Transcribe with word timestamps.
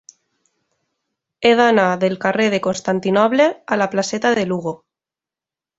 He 1.43 1.51
d'anar 1.59 1.85
del 2.05 2.17
carrer 2.25 2.49
de 2.55 2.61
Constantinoble 2.69 3.49
a 3.75 3.79
la 3.83 3.91
placeta 3.95 4.37
de 4.41 4.49
Lugo. 4.53 4.77